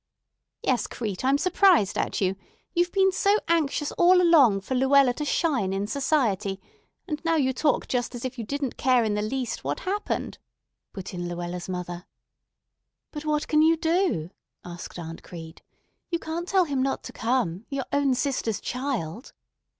[0.63, 2.35] "Yes, Crete, I'm surprised at you.
[2.73, 6.59] You've been so anxious all along for Luella to shine in society,
[7.07, 10.39] and now you talk just as if you didn't care in the least what happened,"
[10.91, 12.07] put in Luella's mother.
[13.11, 14.31] "But what can you do?"
[14.65, 15.61] asked Aunt Crete.
[16.09, 19.33] "You can't tell him not to come—your own sister's child!"